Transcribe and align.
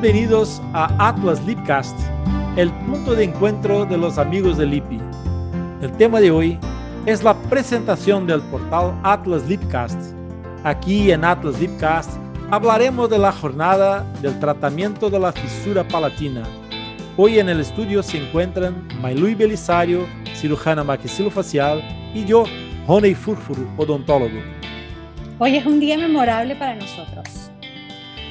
Bienvenidos 0.00 0.62
a 0.74 1.08
Atlas 1.08 1.44
Lipcast, 1.44 1.98
el 2.54 2.70
punto 2.70 3.16
de 3.16 3.24
encuentro 3.24 3.84
de 3.84 3.98
los 3.98 4.16
amigos 4.16 4.56
de 4.56 4.64
Lipi. 4.64 5.00
El 5.82 5.90
tema 5.96 6.20
de 6.20 6.30
hoy 6.30 6.56
es 7.04 7.24
la 7.24 7.34
presentación 7.34 8.24
del 8.24 8.40
portal 8.42 8.96
Atlas 9.02 9.48
Lipcast. 9.48 9.98
Aquí 10.62 11.10
en 11.10 11.24
Atlas 11.24 11.58
Lipcast 11.58 12.12
hablaremos 12.52 13.10
de 13.10 13.18
la 13.18 13.32
jornada 13.32 14.06
del 14.22 14.38
tratamiento 14.38 15.10
de 15.10 15.18
la 15.18 15.32
fisura 15.32 15.82
palatina. 15.82 16.44
Hoy 17.16 17.40
en 17.40 17.48
el 17.48 17.58
estudio 17.58 18.00
se 18.00 18.18
encuentran 18.18 18.86
Mailui 19.02 19.34
Belisario, 19.34 20.06
cirujana 20.36 20.84
maxilofacial, 20.84 21.82
y 22.14 22.24
yo, 22.24 22.44
Honey 22.86 23.16
Furfuru, 23.16 23.66
odontólogo. 23.76 24.38
Hoy 25.40 25.56
es 25.56 25.66
un 25.66 25.80
día 25.80 25.98
memorable 25.98 26.54
para 26.54 26.76
nosotros. 26.76 27.50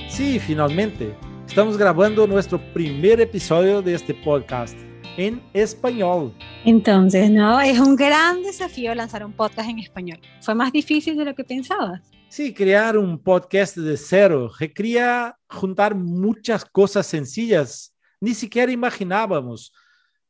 Sí, 0.08 0.40
finalmente, 0.40 1.14
estamos 1.48 1.78
grabando 1.78 2.28
nuestro 2.28 2.60
primer 2.74 3.20
episodio 3.22 3.82
de 3.82 3.96
este 3.96 4.14
podcast 4.14 4.78
en 5.18 5.42
español. 5.54 6.36
Entonces, 6.66 7.32
no, 7.32 7.60
es 7.60 7.80
un 7.80 7.96
gran 7.96 8.44
desafío 8.44 8.94
lanzar 8.94 9.26
un 9.26 9.34
podcast 9.34 9.70
en 9.70 9.80
español. 9.80 10.20
¿Fue 10.42 10.54
más 10.54 10.72
difícil 10.72 11.18
de 11.18 11.26
lo 11.26 11.34
que 11.34 11.44
pensabas? 11.44 12.02
Sí, 12.30 12.54
crear 12.54 12.98
un 12.98 13.18
podcast 13.18 13.78
de 13.78 13.98
cero 13.98 14.52
requería 14.60 15.36
juntar 15.50 15.96
muchas 15.96 16.66
cosas 16.66 17.08
sencillas, 17.08 17.96
ni 18.20 18.34
siquiera 18.34 18.72
imaginábamos. 18.72 19.74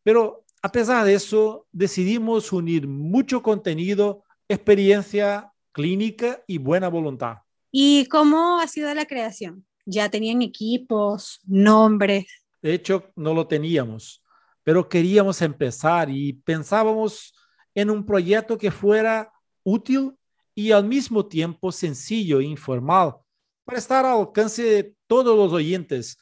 Pero 0.04 0.46
a 0.62 0.72
pesar 0.72 1.04
de 1.04 1.16
eso, 1.16 1.66
decidimos 1.72 2.54
unir 2.54 2.88
mucho 2.88 3.42
contenido, 3.42 4.24
experiencia 4.48 5.52
clínica 5.72 6.42
y 6.48 6.60
buena 6.60 6.88
voluntad. 6.88 7.38
¿Y 7.72 8.06
cómo 8.06 8.60
ha 8.60 8.68
sido 8.68 8.94
la 8.94 9.06
creación? 9.06 9.66
¿Ya 9.90 10.10
tenían 10.10 10.42
equipos, 10.42 11.40
nombres? 11.46 12.26
De 12.62 12.74
hecho, 12.74 13.06
no 13.16 13.34
lo 13.34 13.48
teníamos, 13.48 14.22
pero 14.62 14.90
queríamos 14.90 15.42
empezar 15.42 16.10
y 16.10 16.34
pensábamos 16.34 17.34
en 17.74 17.90
un 17.90 18.06
proyecto 18.06 18.58
que 18.58 18.70
fuera 18.70 19.32
útil 19.64 20.14
y 20.54 20.74
al 20.74 20.84
mismo 20.84 21.26
tiempo 21.26 21.72
sencillo 21.72 22.42
e 22.42 22.44
informal 22.44 23.16
para 23.64 23.80
estar 23.80 24.06
al 24.06 24.20
alcance 24.20 24.62
de 24.62 24.94
todos 25.08 25.38
los 25.38 25.54
oyentes, 25.54 26.18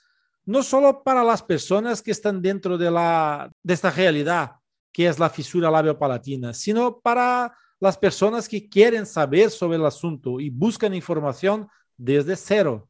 no 0.45 0.61
solo 0.61 1.01
para 1.01 1.23
las 1.23 1.41
personas 1.41 2.03
que 2.03 2.11
están 2.11 2.43
dentro 2.43 2.77
de, 2.77 2.91
la, 2.91 3.51
de 3.63 3.73
esta 3.73 3.89
realidad, 3.89 4.51
que 4.91 5.07
es 5.07 5.17
la 5.17 5.31
fisura 5.31 5.71
labiopalatina, 5.71 6.53
sino 6.53 6.99
para 6.99 7.51
las 7.79 7.97
personas 7.97 8.47
que 8.47 8.69
quieren 8.69 9.07
saber 9.07 9.49
sobre 9.49 9.77
el 9.79 9.85
asunto 9.87 10.39
y 10.39 10.51
buscan 10.51 10.93
información 10.93 11.67
desde 11.97 12.35
cero. 12.35 12.87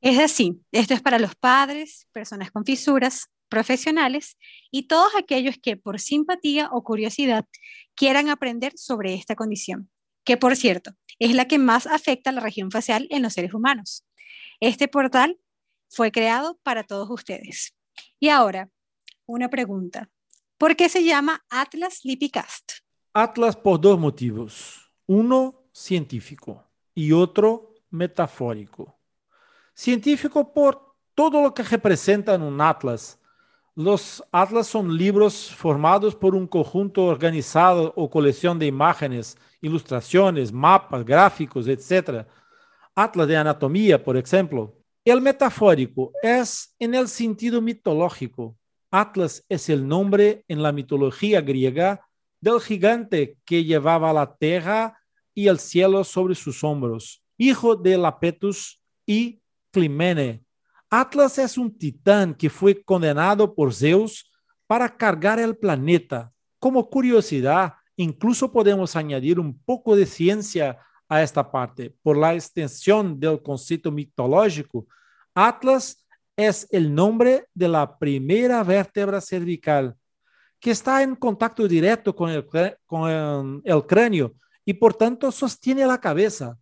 Es 0.00 0.18
así, 0.18 0.62
esto 0.72 0.94
es 0.94 1.02
para 1.02 1.18
los 1.18 1.34
padres, 1.34 2.06
personas 2.12 2.50
con 2.50 2.64
fisuras, 2.64 3.28
profesionales 3.50 4.38
y 4.70 4.84
todos 4.84 5.14
aquellos 5.14 5.56
que 5.62 5.76
por 5.76 6.00
simpatía 6.00 6.70
o 6.72 6.82
curiosidad 6.82 7.44
quieran 7.94 8.30
aprender 8.30 8.72
sobre 8.76 9.12
esta 9.12 9.34
condición, 9.34 9.90
que 10.24 10.38
por 10.38 10.56
cierto 10.56 10.92
es 11.18 11.34
la 11.34 11.46
que 11.46 11.58
más 11.58 11.86
afecta 11.86 12.30
a 12.30 12.32
la 12.32 12.40
región 12.40 12.70
facial 12.70 13.06
en 13.10 13.22
los 13.22 13.34
seres 13.34 13.52
humanos. 13.52 14.06
Este 14.60 14.88
portal 14.88 15.38
fue 15.90 16.12
creado 16.12 16.58
para 16.62 16.84
todos 16.84 17.10
ustedes. 17.10 17.74
Y 18.18 18.28
ahora, 18.30 18.70
una 19.26 19.50
pregunta. 19.50 20.08
¿Por 20.56 20.76
qué 20.76 20.88
se 20.88 21.04
llama 21.04 21.44
Atlas 21.50 22.00
Lipicast? 22.04 22.72
Atlas 23.12 23.56
por 23.56 23.80
dos 23.80 23.98
motivos. 23.98 24.92
Uno 25.06 25.64
científico 25.72 26.64
y 26.94 27.12
otro 27.12 27.74
metafórico. 27.90 28.99
Científico 29.80 30.52
por 30.52 30.94
todo 31.14 31.42
lo 31.42 31.54
que 31.54 31.62
representa 31.62 32.34
en 32.34 32.42
un 32.42 32.60
atlas. 32.60 33.18
Los 33.74 34.22
atlas 34.30 34.66
son 34.66 34.94
libros 34.94 35.50
formados 35.54 36.14
por 36.14 36.34
un 36.34 36.46
conjunto 36.46 37.06
organizado 37.06 37.90
o 37.96 38.10
colección 38.10 38.58
de 38.58 38.66
imágenes, 38.66 39.38
ilustraciones, 39.62 40.52
mapas, 40.52 41.02
gráficos, 41.02 41.66
etc. 41.66 42.26
Atlas 42.94 43.26
de 43.26 43.38
anatomía, 43.38 44.04
por 44.04 44.18
ejemplo. 44.18 44.76
El 45.02 45.22
metafórico 45.22 46.12
es 46.22 46.74
en 46.78 46.94
el 46.94 47.08
sentido 47.08 47.62
mitológico. 47.62 48.58
Atlas 48.90 49.46
es 49.48 49.70
el 49.70 49.88
nombre 49.88 50.44
en 50.46 50.62
la 50.62 50.72
mitología 50.72 51.40
griega 51.40 52.06
del 52.38 52.60
gigante 52.60 53.38
que 53.46 53.64
llevaba 53.64 54.12
la 54.12 54.36
tierra 54.36 55.00
y 55.34 55.48
el 55.48 55.58
cielo 55.58 56.04
sobre 56.04 56.34
sus 56.34 56.62
hombros, 56.62 57.22
hijo 57.38 57.76
de 57.76 57.96
Lapetus 57.96 58.82
y 59.06 59.39
Climene. 59.70 60.44
Atlas 60.88 61.38
es 61.38 61.56
un 61.56 61.76
titán 61.76 62.34
que 62.34 62.50
fue 62.50 62.82
condenado 62.82 63.54
por 63.54 63.72
Zeus 63.72 64.30
para 64.66 64.88
cargar 64.96 65.38
el 65.38 65.56
planeta. 65.56 66.32
Como 66.58 66.88
curiosidad, 66.90 67.74
incluso 67.96 68.50
podemos 68.50 68.96
añadir 68.96 69.38
un 69.38 69.58
poco 69.58 69.94
de 69.94 70.06
ciencia 70.06 70.78
a 71.08 71.22
esta 71.22 71.50
parte. 71.50 71.94
Por 72.02 72.16
la 72.16 72.34
extensión 72.34 73.18
del 73.18 73.42
concepto 73.42 73.90
mitológico, 73.90 74.86
Atlas 75.34 76.06
es 76.36 76.66
el 76.70 76.94
nombre 76.94 77.46
de 77.54 77.68
la 77.68 77.98
primera 77.98 78.62
vértebra 78.64 79.20
cervical 79.20 79.96
que 80.60 80.70
está 80.70 81.02
en 81.02 81.16
contacto 81.16 81.66
directo 81.66 82.14
con 82.14 82.30
el, 82.30 82.46
con 82.86 83.62
el 83.64 83.86
cráneo 83.86 84.34
y 84.64 84.74
por 84.74 84.94
tanto 84.94 85.32
sostiene 85.32 85.86
la 85.86 85.98
cabeza. 85.98 86.56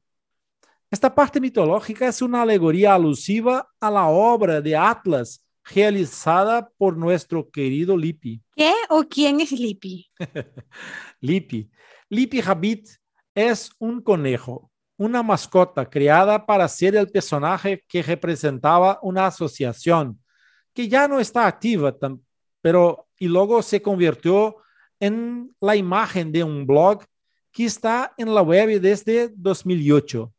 Esta 0.91 1.15
parte 1.15 1.39
mitológica 1.39 2.09
es 2.09 2.23
una 2.23 2.43
alegoría 2.43 2.95
alusiva 2.95 3.69
a 3.79 3.91
la 3.91 4.07
obra 4.07 4.61
de 4.61 4.75
Atlas 4.75 5.45
realizada 5.63 6.67
por 6.79 6.97
nuestro 6.97 7.51
querido 7.51 7.95
Lippi. 7.95 8.41
¿Qué 8.57 8.73
o 8.89 9.05
quién 9.05 9.41
es 9.41 9.53
Lippi? 9.53 10.11
Lippi. 11.21 11.71
Lippi 12.09 12.41
Habit 12.41 12.89
es 13.35 13.71
un 13.79 14.01
conejo, 14.01 14.71
una 14.97 15.23
mascota 15.23 15.89
creada 15.89 16.47
para 16.47 16.67
ser 16.69 16.97
el 16.97 17.09
personaje 17.09 17.85
que 17.87 18.03
representaba 18.03 18.99
una 19.03 19.27
asociación 19.27 20.19
que 20.73 20.89
ya 20.89 21.07
no 21.07 21.21
está 21.21 21.47
activa, 21.47 21.95
pero 22.63 23.09
y 23.19 23.27
luego 23.27 23.63
se 23.63 23.83
convirtió 23.83 24.57
en 25.01 25.55
la 25.61 25.77
imagen 25.77 26.33
de 26.33 26.45
un 26.45 26.67
blog 26.67 27.05
que 27.53 27.65
está 27.65 28.15
en 28.17 28.33
la 28.33 28.43
web 28.43 28.81
desde 28.81 29.29
2008, 29.35 30.33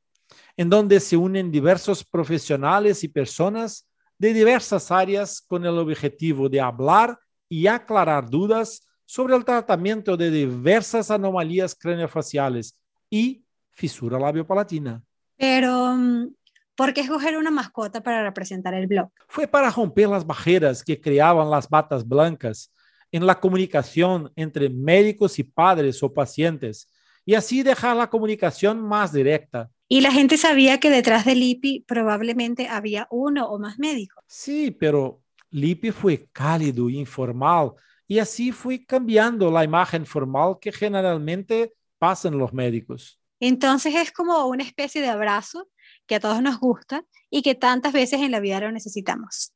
en 0.60 0.70
donde 0.70 1.00
se 1.00 1.16
unen 1.16 1.50
diversos 1.50 2.04
profesionales 2.04 3.06
y 3.06 3.08
personas 3.08 3.88
de 4.18 4.34
diversas 4.34 4.92
áreas 4.92 5.40
con 5.40 5.66
el 5.66 5.78
objetivo 5.78 6.50
de 6.50 6.60
hablar 6.60 7.18
y 7.48 7.66
aclarar 7.66 8.30
dudas 8.30 8.86
sobre 9.06 9.38
el 9.38 9.46
tratamiento 9.46 10.18
de 10.18 10.30
diversas 10.30 11.12
anomalías 11.12 11.74
craneofaciales 11.74 12.78
y 13.10 13.42
fisura 13.72 14.20
labiopalatina. 14.20 15.02
Pero, 15.38 15.96
mm, 15.96 16.34
¿por 16.76 16.94
qué 16.94 17.02
escoger 17.02 17.38
una 17.38 17.52
mascota 17.52 18.04
para 18.04 18.22
representar 18.22 18.74
el 18.74 18.88
blog? 18.88 19.08
Fue 19.30 19.48
para 19.48 19.70
romper 19.70 20.10
las 20.10 20.28
barreras 20.28 20.84
que 20.84 21.00
creaban 21.00 21.50
las 21.50 21.70
batas 21.70 22.06
blancas 22.06 22.70
en 23.14 23.26
la 23.26 23.40
comunicación 23.40 24.30
entre 24.36 24.68
médicos 24.70 25.40
y 25.40 25.44
padres 25.44 26.04
o 26.04 26.14
pacientes 26.14 26.92
y 27.24 27.34
así 27.34 27.64
dejar 27.64 27.96
la 27.96 28.10
comunicación 28.10 28.82
más 28.82 29.14
directa. 29.14 29.70
Y 29.92 30.02
la 30.02 30.12
gente 30.12 30.38
sabía 30.38 30.80
que 30.80 30.92
detrás 30.92 31.26
de 31.26 31.34
Lipi 31.34 31.84
probablemente 31.88 32.68
había 32.68 33.08
uno 33.10 33.50
o 33.50 33.58
más 33.58 33.80
médicos. 33.80 34.24
Sí, 34.28 34.70
pero 34.70 35.24
Lipi 35.50 35.90
fue 35.90 36.30
cálido, 36.32 36.90
informal 36.92 37.72
y 38.08 38.20
así 38.20 38.52
fue 38.52 38.86
cambiando 38.86 39.52
la 39.52 39.64
imagen 39.64 40.06
formal 40.06 40.58
que 40.62 40.72
generalmente 40.72 41.74
pasan 41.98 42.38
los 42.38 42.54
médicos. 42.54 43.20
Entonces 43.40 43.96
es 43.96 44.12
como 44.12 44.46
una 44.46 44.64
especie 44.64 45.02
de 45.02 45.10
abrazo 45.10 45.70
que 46.06 46.16
a 46.16 46.20
todos 46.20 46.42
nos 46.42 46.60
gusta 46.60 47.04
y 47.32 47.42
que 47.42 47.56
tantas 47.56 47.92
veces 47.92 48.22
en 48.22 48.32
la 48.32 48.40
vida 48.40 48.60
lo 48.60 48.72
necesitamos. 48.72 49.54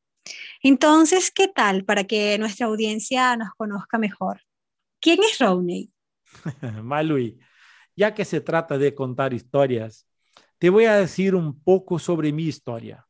Entonces, 0.61 1.31
¿qué 1.31 1.47
tal 1.47 1.83
para 1.83 2.05
que 2.05 2.37
nuestra 2.39 2.67
audiencia 2.67 3.35
nos 3.35 3.49
conozca 3.55 3.97
mejor? 3.97 4.41
¿Quién 4.99 5.19
es 5.23 5.37
Rowney? 5.39 5.91
Malui, 6.81 7.39
ya 7.95 8.13
que 8.13 8.23
se 8.25 8.41
trata 8.41 8.77
de 8.77 8.95
contar 8.95 9.33
historias, 9.33 10.07
te 10.63 10.69
voy 10.69 10.85
a 10.85 10.95
decir 10.95 11.35
un 11.35 11.61
poco 11.61 11.99
sobre 11.99 12.31
mi 12.31 12.43
historia. 12.43 13.05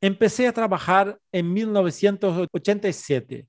Empecé 0.00 0.48
a 0.48 0.52
trabajar 0.52 1.20
en 1.30 1.52
1987, 1.52 3.46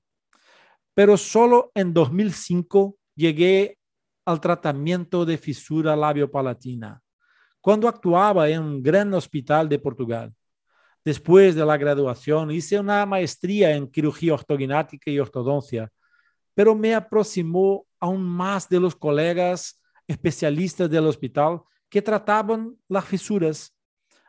pero 0.94 1.16
solo 1.16 1.72
en 1.74 1.92
2005 1.92 2.96
llegué 3.16 3.78
al 4.24 4.40
tratamiento 4.40 5.24
de 5.24 5.38
fisura 5.38 5.96
labiopalatina, 5.96 7.02
cuando 7.60 7.88
actuaba 7.88 8.48
en 8.48 8.62
un 8.62 8.80
gran 8.80 9.12
hospital 9.12 9.68
de 9.68 9.80
Portugal. 9.80 10.32
Después 11.04 11.56
de 11.56 11.66
la 11.66 11.76
graduación 11.76 12.52
hice 12.52 12.78
una 12.78 13.04
maestría 13.06 13.74
en 13.74 13.90
cirugía 13.92 14.34
ortognática 14.34 15.10
y 15.10 15.18
ortodoncia, 15.18 15.90
pero 16.54 16.76
me 16.76 16.94
aproximó 16.94 17.86
aún 17.98 18.22
más 18.22 18.68
de 18.68 18.78
los 18.78 18.94
colegas 18.94 19.82
especialistas 20.06 20.88
del 20.88 21.08
hospital 21.08 21.62
que 21.92 22.00
trataban 22.00 22.74
las 22.88 23.04
fisuras. 23.04 23.76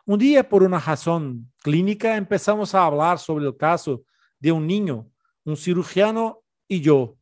Un 0.05 0.19
día, 0.19 0.47
por 0.47 0.63
una 0.63 0.79
razón 0.79 1.49
clínica, 1.61 2.17
empezamos 2.17 2.75
a 2.75 2.85
hablar 2.85 3.19
sobre 3.19 3.45
el 3.45 3.55
caso 3.55 4.03
de 4.37 4.51
un 4.51 4.67
niño, 4.67 5.09
un 5.45 5.55
cirujano 5.55 6.43
y 6.67 6.81
yo. 6.81 7.17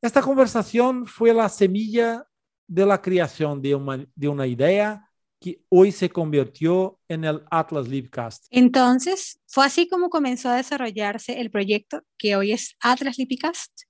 Esta 0.00 0.22
conversación 0.22 1.06
fue 1.06 1.34
la 1.34 1.50
semilla 1.50 2.26
de 2.66 2.86
la 2.86 3.02
creación 3.02 3.60
de 3.60 3.74
una, 3.74 4.06
de 4.14 4.26
una 4.26 4.46
idea 4.46 5.06
que 5.38 5.62
hoy 5.68 5.92
se 5.92 6.08
convirtió 6.08 6.98
en 7.06 7.24
el 7.24 7.42
Atlas 7.50 7.88
Lipcast. 7.88 8.46
Entonces, 8.48 9.38
¿fue 9.46 9.66
así 9.66 9.86
como 9.86 10.08
comenzó 10.08 10.48
a 10.48 10.56
desarrollarse 10.56 11.42
el 11.42 11.50
proyecto 11.50 12.00
que 12.16 12.36
hoy 12.36 12.52
es 12.52 12.74
Atlas 12.80 13.18
Lipcast? 13.18 13.82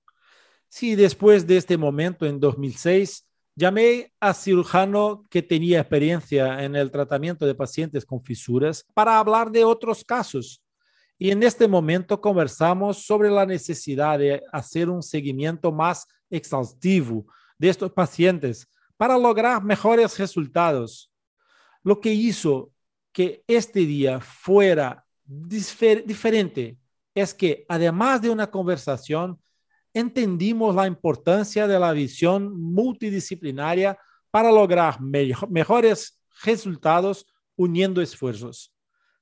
Sí, 0.67 0.95
después 0.95 1.47
de 1.47 1.55
este 1.55 1.77
momento, 1.77 2.25
en 2.25 2.37
2006, 2.37 3.26
Llamé 3.59 4.13
a 4.19 4.35
cirujano 4.35 5.25
que 5.31 5.41
tenía 5.41 5.79
experiencia 5.79 6.63
en 6.63 6.75
el 6.75 6.91
tratamiento 6.91 7.43
de 7.43 7.55
pacientes 7.55 8.05
con 8.05 8.21
fisuras 8.21 8.85
para 8.93 9.17
hablar 9.17 9.49
de 9.49 9.63
otros 9.63 10.03
casos. 10.03 10.63
Y 11.17 11.31
en 11.31 11.41
este 11.41 11.67
momento 11.67 12.21
conversamos 12.21 13.03
sobre 13.03 13.31
la 13.31 13.47
necesidad 13.47 14.19
de 14.19 14.43
hacer 14.51 14.91
un 14.91 15.01
seguimiento 15.01 15.71
más 15.71 16.05
exhaustivo 16.29 17.25
de 17.57 17.69
estos 17.69 17.91
pacientes 17.91 18.69
para 18.95 19.17
lograr 19.17 19.63
mejores 19.63 20.19
resultados. 20.19 21.11
Lo 21.81 21.99
que 21.99 22.13
hizo 22.13 22.71
que 23.11 23.43
este 23.47 23.79
día 23.79 24.19
fuera 24.19 25.03
diferente 25.25 26.77
es 27.15 27.33
que 27.33 27.65
además 27.67 28.21
de 28.21 28.29
una 28.29 28.51
conversación, 28.51 29.41
entendimos 29.97 30.75
la 30.75 30.87
importancia 30.87 31.67
de 31.67 31.79
la 31.79 31.91
visión 31.91 32.55
multidisciplinaria 32.59 33.97
para 34.29 34.51
lograr 34.51 34.99
mejores 35.01 36.21
resultados 36.43 37.25
uniendo 37.55 38.01
esfuerzos. 38.01 38.73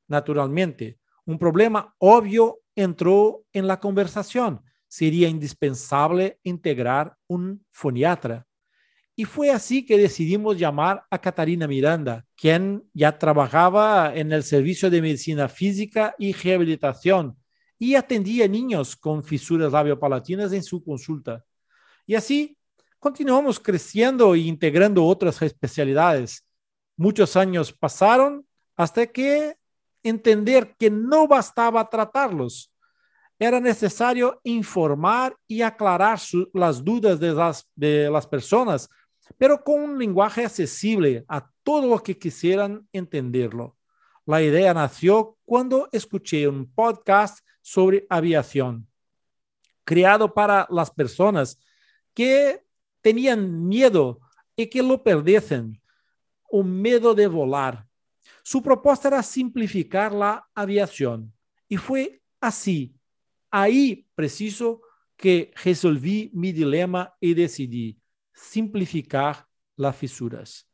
Naturalmente, 0.07 0.99
un 1.25 1.39
problema 1.39 1.95
obvio 1.97 2.59
entró 2.75 3.43
en 3.53 3.67
la 3.67 3.79
conversación. 3.79 4.61
Sería 4.87 5.29
indispensable 5.29 6.39
integrar 6.43 7.15
un 7.27 7.65
foniatra. 7.71 8.45
Y 9.15 9.23
fue 9.23 9.49
así 9.49 9.85
que 9.85 9.97
decidimos 9.97 10.57
llamar 10.57 11.05
a 11.09 11.19
Catarina 11.19 11.67
Miranda, 11.67 12.25
quien 12.35 12.83
ya 12.93 13.17
trabajaba 13.17 14.13
en 14.13 14.33
el 14.33 14.43
Servicio 14.43 14.89
de 14.89 15.01
Medicina 15.01 15.47
Física 15.47 16.13
y 16.19 16.33
Rehabilitación 16.33 17.37
y 17.77 17.95
atendía 17.95 18.47
niños 18.47 18.95
con 18.95 19.23
fisuras 19.23 19.71
labiopalatinas 19.71 20.53
en 20.53 20.63
su 20.63 20.83
consulta. 20.83 21.43
Y 22.05 22.15
así 22.15 22.57
continuamos 22.99 23.59
creciendo 23.59 24.33
e 24.35 24.39
integrando 24.39 25.05
otras 25.05 25.41
especialidades. 25.41 26.45
Muchos 26.97 27.35
años 27.35 27.73
pasaron 27.73 28.45
hasta 28.75 29.05
que 29.07 29.55
entender 30.03 30.75
que 30.77 30.89
no 30.89 31.27
bastaba 31.27 31.89
tratarlos. 31.89 32.71
Era 33.37 33.59
necesario 33.59 34.39
informar 34.43 35.35
y 35.47 35.61
aclarar 35.61 36.19
las 36.53 36.83
dudas 36.83 37.19
de 37.19 37.33
las, 37.33 37.67
de 37.75 38.09
las 38.09 38.25
personas, 38.25 38.89
pero 39.37 39.61
con 39.61 39.81
un 39.81 39.99
lenguaje 39.99 40.45
accesible 40.45 41.25
a 41.27 41.49
todos 41.63 41.89
los 41.89 42.01
que 42.01 42.17
quisieran 42.17 42.87
entenderlo. 42.93 43.75
La 44.25 44.41
idea 44.41 44.73
nació 44.73 45.37
cuando 45.43 45.89
escuché 45.91 46.47
un 46.47 46.71
podcast 46.73 47.45
sobre 47.65 48.05
aviación, 48.11 48.87
creado 49.83 50.31
para 50.35 50.67
las 50.69 50.91
personas 50.91 51.59
que 52.13 52.61
tenían 53.01 53.67
miedo 53.67 54.19
y 54.55 54.67
que 54.67 54.83
lo 54.83 55.01
perdecen, 55.01 55.81
un 56.51 56.79
miedo 56.79 57.15
de 57.15 57.25
volar. 57.25 57.87
Su 58.43 58.61
propuesta 58.61 59.07
era 59.07 59.23
simplificar 59.23 60.13
la 60.13 60.47
aviación 60.53 61.33
y 61.67 61.77
fue 61.77 62.21
así, 62.39 62.93
ahí 63.49 64.05
preciso 64.13 64.81
que 65.17 65.51
resolví 65.63 66.29
mi 66.35 66.51
dilema 66.51 67.15
y 67.19 67.33
decidí 67.33 67.99
simplificar 68.31 69.47
las 69.75 69.95
fisuras. 69.95 70.69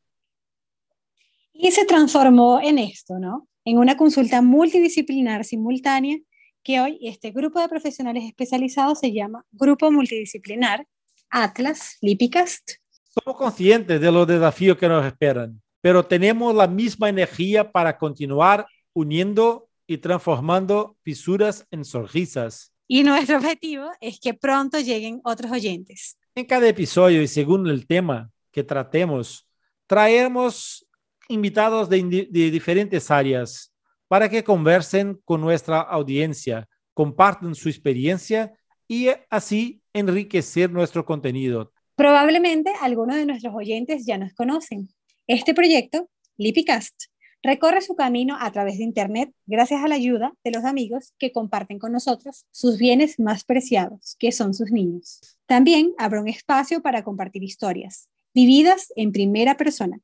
Y 1.54 1.72
se 1.72 1.86
transformó 1.86 2.60
en 2.60 2.80
esto, 2.80 3.18
¿no? 3.18 3.48
En 3.64 3.78
una 3.78 3.96
consulta 3.96 4.42
multidisciplinar 4.42 5.46
simultánea 5.46 6.18
que 6.64 6.80
hoy 6.80 7.00
este 7.02 7.32
grupo 7.32 7.60
de 7.60 7.68
profesionales 7.68 8.24
especializados 8.26 9.00
se 9.00 9.12
llama 9.12 9.46
Grupo 9.52 9.92
Multidisciplinar 9.92 10.86
Atlas 11.30 11.98
Lipicast. 12.02 12.74
Somos 13.04 13.38
conscientes 13.38 14.00
de 14.00 14.12
los 14.12 14.28
desafíos 14.28 14.78
que 14.78 14.88
nos 14.88 15.06
esperan, 15.06 15.62
pero 15.82 16.06
tenemos 16.06 16.54
la 16.56 16.68
misma 16.68 17.10
energía 17.10 17.72
para 17.72 17.98
continuar 17.98 18.68
uniendo 18.94 19.70
y 19.88 19.98
transformando 19.98 20.98
fisuras 21.04 21.66
en 21.72 21.84
sonrisas. 21.84 22.72
Y 22.88 23.04
nuestro 23.04 23.38
objetivo 23.38 23.90
es 24.00 24.20
que 24.20 24.34
pronto 24.34 24.80
lleguen 24.80 25.22
otros 25.24 25.52
oyentes. 25.52 26.18
En 26.36 26.46
cada 26.46 26.68
episodio 26.68 27.22
y 27.22 27.28
según 27.28 27.68
el 27.68 27.88
tema 27.88 28.30
que 28.52 28.64
tratemos, 28.64 29.48
traemos 29.88 30.88
invitados 31.28 31.90
de, 31.90 32.28
de 32.30 32.52
diferentes 32.52 33.10
áreas 33.10 33.71
para 34.12 34.28
que 34.28 34.44
conversen 34.44 35.22
con 35.24 35.40
nuestra 35.40 35.80
audiencia, 35.80 36.68
compartan 36.94 37.56
su 37.56 37.70
experiencia 37.70 38.52
y 38.86 39.08
así 39.30 39.82
enriquecer 39.94 40.70
nuestro 40.70 41.06
contenido. 41.06 41.72
Probablemente 41.96 42.74
algunos 42.82 43.16
de 43.16 43.26
nuestros 43.26 43.56
oyentes 43.56 44.06
ya 44.06 44.18
nos 44.18 44.34
conocen. 44.34 44.90
Este 45.28 45.54
proyecto, 45.54 46.10
Lipicast, 46.36 47.06
recorre 47.42 47.80
su 47.80 47.96
camino 47.96 48.36
a 48.38 48.52
través 48.52 48.80
de 48.80 48.84
Internet 48.84 49.32
gracias 49.46 49.82
a 49.82 49.88
la 49.88 49.96
ayuda 49.96 50.34
de 50.44 50.52
los 50.52 50.66
amigos 50.66 51.14
que 51.18 51.32
comparten 51.32 51.80
con 51.80 51.94
nosotros 51.94 52.46
sus 52.52 52.78
bienes 52.78 53.18
más 53.18 53.46
preciados, 53.46 54.18
que 54.20 54.34
son 54.34 54.54
sus 54.54 54.74
niños. 54.74 55.22
También 55.46 55.94
habrá 55.98 56.20
un 56.20 56.28
espacio 56.28 56.82
para 56.82 57.06
compartir 57.06 57.44
historias, 57.44 58.10
vividas 58.34 58.92
en 58.98 59.14
primera 59.14 59.56
persona, 59.56 60.02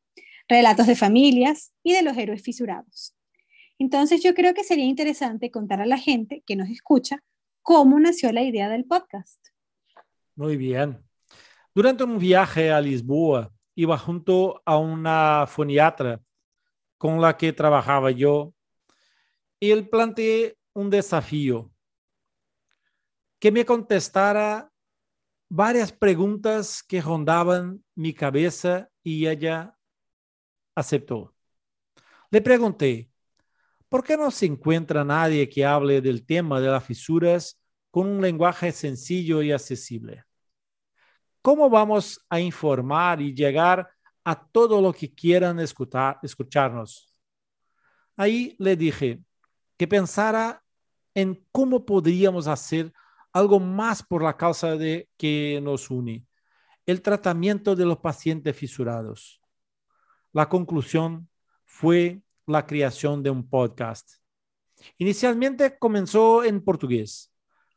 relatos 0.48 0.88
de 0.88 0.95
familias 0.95 1.74
y 1.83 1.92
de 1.92 2.04
los 2.04 2.18
héroes 2.18 2.42
fisurados. 2.42 3.17
Entonces 3.80 4.24
yo 4.24 4.34
creo 4.34 4.54
que 4.54 4.64
sería 4.64 4.86
interesante 4.86 5.52
contar 5.52 5.82
a 5.82 5.86
la 5.86 5.98
gente 5.98 6.44
que 6.46 6.56
nos 6.56 6.70
escucha 6.70 7.24
cómo 7.62 8.00
nació 8.00 8.32
la 8.32 8.44
idea 8.44 8.70
del 8.70 8.86
podcast. 8.86 9.48
Muy 10.36 10.58
bien. 10.58 11.04
Durante 11.76 12.04
un 12.04 12.18
viaje 12.18 12.72
a 12.72 12.81
Lisboa, 12.81 13.52
iba 13.76 13.98
junto 13.98 14.62
a 14.66 14.78
una 14.78 15.46
foniatra 15.48 16.22
con 16.98 17.22
la 17.22 17.38
que 17.38 17.54
trabajaba 17.54 18.10
yo 18.12 18.54
y 19.60 19.72
él 19.72 19.88
planteé 19.90 20.57
un 20.74 20.90
desafío 20.90 21.72
que 23.40 23.52
me 23.52 23.66
contestara 23.66 24.72
varias 25.50 25.92
preguntas 25.92 26.84
que 26.84 27.02
rondaban 27.02 27.84
mi 27.96 28.14
cabeza 28.14 28.90
y 29.04 29.28
ella 29.28 29.78
aceptó. 30.76 31.36
Le 32.30 32.42
pregunté, 32.42 33.10
¿Por 33.90 34.04
qué 34.04 34.18
no 34.18 34.32
se 34.32 34.46
encuentra 34.46 35.06
nadie 35.06 35.48
que 35.48 35.66
hable 35.66 36.02
del 36.02 36.26
tema 36.26 36.60
de 36.60 36.68
las 36.68 36.84
fisuras 36.84 37.60
con 37.90 38.08
un 38.08 38.22
lenguaje 38.22 38.72
sencillo 38.72 39.42
y 39.42 39.52
accesible? 39.52 40.26
¿Cómo 41.42 41.70
vamos 41.70 42.20
a 42.30 42.40
informar 42.40 43.22
y 43.22 43.34
llegar 43.34 43.90
a 44.26 44.48
todo 44.48 44.82
lo 44.82 44.92
que 44.92 45.14
quieran 45.14 45.60
escuchar, 45.62 46.20
escucharnos? 46.22 47.14
Ahí 48.18 48.56
le 48.60 48.76
dije 48.76 49.22
que 49.78 49.88
pensara 49.88 50.62
en 51.14 51.46
cómo 51.54 51.86
podríamos 51.86 52.48
hacer 52.48 52.92
algo 53.32 53.60
más 53.60 54.04
por 54.04 54.22
la 54.22 54.36
causa 54.36 54.76
de 54.76 55.10
que 55.16 55.62
nos 55.64 55.90
une, 55.90 56.26
el 56.86 57.02
tratamiento 57.02 57.76
de 57.76 57.86
los 57.86 58.00
pacientes 58.00 58.56
fisurados. 58.56 59.40
La 60.34 60.50
conclusión 60.50 61.30
fue 61.64 62.22
la 62.47 62.66
creación 62.66 63.21
de 63.21 63.30
un 63.30 63.47
podcast. 63.47 64.09
Inicialmente 64.97 65.77
comenzó 65.77 66.44
en 66.44 66.63
portugués, 66.63 67.33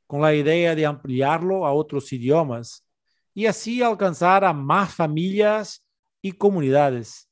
con 0.07 0.21
la 0.21 0.35
idea 0.35 0.75
de 0.75 0.87
ampliarlo 0.87 1.67
a 1.67 1.73
otros 1.73 2.13
idiomas 2.13 2.87
y 3.35 3.47
así 3.47 3.83
alcanzar 3.83 4.45
a 4.45 4.53
más 4.53 4.95
familias 4.95 5.87
y 6.23 6.33
comunidades. 6.33 7.29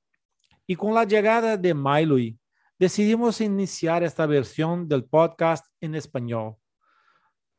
Y 0.66 0.74
con 0.74 0.92
la 0.92 1.04
llegada 1.04 1.56
de 1.56 1.74
Miley, 1.74 2.38
decidimos 2.78 3.40
iniciar 3.40 4.02
esta 4.02 4.26
versión 4.26 4.88
del 4.88 5.04
podcast 5.04 5.64
en 5.80 5.94
español. 5.94 6.56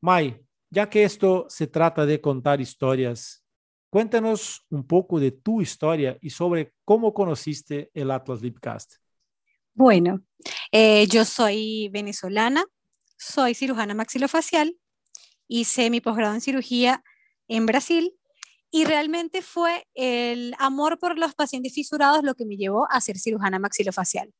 Mai, 0.02 0.46
ya 0.70 0.90
que 0.90 1.04
esto 1.04 1.46
se 1.50 1.68
trata 1.68 2.06
de 2.06 2.22
contar 2.22 2.62
historias, 2.62 3.46
cuéntanos 3.90 4.66
un 4.70 4.86
poco 4.86 5.20
de 5.20 5.32
tu 5.32 5.62
historia 5.62 6.18
y 6.22 6.30
sobre 6.30 6.74
cómo 6.86 7.14
conociste 7.14 7.90
el 7.94 8.12
Atlas 8.12 8.42
Lipcast. 8.42 8.96
Bueno, 9.74 10.22
eh, 10.72 11.08
yo 11.08 11.26
soy 11.26 11.90
venezolana, 11.90 12.66
soy 13.18 13.54
cirujana 13.54 13.94
maxilofacial, 13.94 14.76
hice 15.48 15.90
mi 15.90 16.02
posgrado 16.02 16.34
en 16.34 16.42
cirugía 16.42 17.04
en 17.48 17.66
Brasil 17.66 18.14
y 18.72 18.86
realmente 18.86 19.42
fue 19.42 19.88
el 19.96 20.56
amor 20.60 21.00
por 21.00 21.18
los 21.18 21.34
pacientes 21.34 21.74
fisurados 21.74 22.24
lo 22.24 22.36
que 22.36 22.46
me 22.46 22.58
llevó 22.58 22.88
a 22.92 23.02
ser 23.02 23.18
cirujana 23.18 23.60
maxilofacial. 23.60 24.34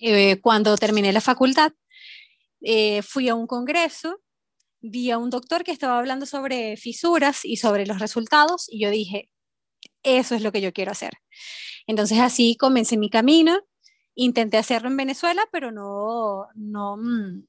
eh, 0.00 0.40
cuando 0.40 0.76
terminé 0.76 1.12
la 1.12 1.20
facultad, 1.20 1.72
eh, 2.62 3.02
fui 3.02 3.28
a 3.28 3.34
un 3.34 3.46
congreso, 3.46 4.20
vi 4.80 5.10
a 5.10 5.18
un 5.18 5.30
doctor 5.30 5.64
que 5.64 5.72
estaba 5.72 5.98
hablando 5.98 6.26
sobre 6.26 6.76
fisuras 6.76 7.44
y 7.44 7.56
sobre 7.56 7.86
los 7.86 7.98
resultados 7.98 8.66
y 8.70 8.80
yo 8.82 8.90
dije, 8.90 9.30
eso 10.02 10.34
es 10.34 10.42
lo 10.42 10.52
que 10.52 10.60
yo 10.60 10.72
quiero 10.72 10.92
hacer. 10.92 11.12
Entonces 11.86 12.18
así 12.20 12.56
comencé 12.56 12.96
mi 12.96 13.10
camino, 13.10 13.60
intenté 14.14 14.58
hacerlo 14.58 14.88
en 14.88 14.96
Venezuela, 14.96 15.42
pero 15.52 15.72
no, 15.72 16.48
no, 16.54 16.96
mm, 16.96 17.44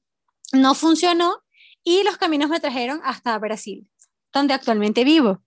no 0.54 0.74
funcionó 0.74 1.42
y 1.84 2.02
los 2.04 2.16
caminos 2.16 2.50
me 2.50 2.60
trajeron 2.60 3.00
hasta 3.04 3.38
Brasil, 3.38 3.88
donde 4.32 4.54
actualmente 4.54 5.04
vivo. 5.04 5.42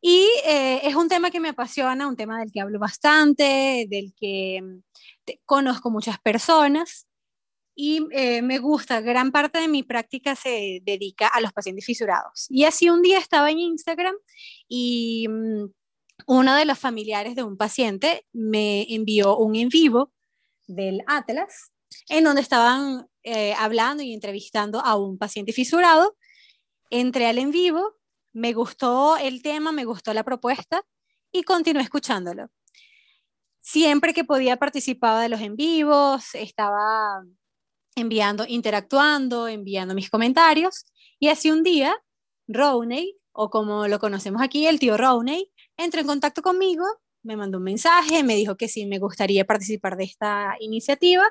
Y 0.00 0.26
eh, 0.44 0.80
es 0.84 0.94
un 0.94 1.08
tema 1.08 1.30
que 1.30 1.40
me 1.40 1.48
apasiona, 1.48 2.06
un 2.06 2.16
tema 2.16 2.38
del 2.38 2.52
que 2.52 2.60
hablo 2.60 2.78
bastante, 2.78 3.86
del 3.88 4.14
que 4.16 4.60
mm, 4.62 5.32
conozco 5.44 5.90
muchas 5.90 6.18
personas 6.20 7.06
y 7.78 8.08
eh, 8.12 8.40
me 8.40 8.58
gusta, 8.58 9.02
gran 9.02 9.30
parte 9.30 9.60
de 9.60 9.68
mi 9.68 9.82
práctica 9.82 10.34
se 10.34 10.80
dedica 10.82 11.28
a 11.28 11.42
los 11.42 11.52
pacientes 11.52 11.84
fisurados. 11.84 12.46
Y 12.48 12.64
así 12.64 12.88
un 12.88 13.02
día 13.02 13.18
estaba 13.18 13.50
en 13.50 13.58
Instagram 13.58 14.14
y 14.66 15.28
mm, 15.28 15.66
uno 16.26 16.54
de 16.54 16.64
los 16.64 16.78
familiares 16.78 17.36
de 17.36 17.44
un 17.44 17.56
paciente 17.56 18.26
me 18.32 18.92
envió 18.92 19.36
un 19.38 19.54
en 19.56 19.68
vivo 19.68 20.12
del 20.66 21.02
Atlas 21.06 21.72
en 22.08 22.24
donde 22.24 22.42
estaban 22.42 23.06
eh, 23.22 23.54
hablando 23.54 24.02
y 24.02 24.12
entrevistando 24.12 24.80
a 24.80 24.96
un 24.96 25.18
paciente 25.18 25.52
fisurado. 25.52 26.16
Entré 26.90 27.26
al 27.26 27.38
en 27.38 27.50
vivo, 27.50 27.96
me 28.32 28.52
gustó 28.52 29.16
el 29.16 29.42
tema, 29.42 29.72
me 29.72 29.84
gustó 29.84 30.12
la 30.12 30.24
propuesta 30.24 30.82
y 31.32 31.42
continué 31.42 31.82
escuchándolo. 31.82 32.48
Siempre 33.60 34.14
que 34.14 34.24
podía 34.24 34.56
participaba 34.56 35.20
de 35.22 35.28
los 35.28 35.40
en 35.40 35.56
vivos, 35.56 36.34
estaba 36.34 37.24
enviando, 37.96 38.44
interactuando, 38.46 39.48
enviando 39.48 39.94
mis 39.94 40.10
comentarios. 40.10 40.86
Y 41.18 41.28
así 41.28 41.50
un 41.50 41.62
día, 41.62 41.96
Rowney, 42.46 43.16
o 43.32 43.50
como 43.50 43.88
lo 43.88 43.98
conocemos 43.98 44.42
aquí, 44.42 44.66
el 44.66 44.78
tío 44.78 44.96
Rowney, 44.96 45.50
entró 45.76 46.00
en 46.00 46.06
contacto 46.06 46.42
conmigo, 46.42 46.84
me 47.22 47.36
mandó 47.36 47.58
un 47.58 47.64
mensaje, 47.64 48.22
me 48.22 48.36
dijo 48.36 48.56
que 48.56 48.68
sí 48.68 48.86
me 48.86 48.98
gustaría 48.98 49.44
participar 49.44 49.96
de 49.96 50.04
esta 50.04 50.56
iniciativa 50.60 51.24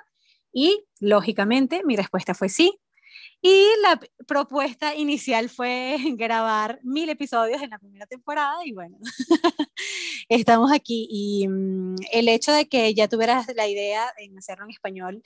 y, 0.53 0.85
lógicamente, 0.99 1.83
mi 1.85 1.95
respuesta 1.95 2.33
fue 2.33 2.49
sí. 2.49 2.79
Y 3.41 3.65
la 3.81 3.99
propuesta 4.27 4.95
inicial 4.95 5.49
fue 5.49 5.97
grabar 6.17 6.79
mil 6.83 7.09
episodios 7.09 7.61
en 7.61 7.69
la 7.69 7.79
primera 7.79 8.05
temporada 8.07 8.65
y 8.65 8.73
bueno, 8.73 8.97
estamos 10.29 10.71
aquí. 10.71 11.07
Y 11.09 11.47
mm, 11.47 11.95
el 12.11 12.29
hecho 12.29 12.51
de 12.51 12.67
que 12.67 12.93
ya 12.93 13.07
tuvieras 13.07 13.47
la 13.55 13.67
idea 13.67 14.05
en 14.17 14.37
hacerlo 14.37 14.65
en 14.65 14.71
español 14.71 15.23